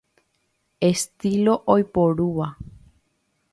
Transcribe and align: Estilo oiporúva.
Estilo 0.91 1.53
oiporúva. 1.75 2.47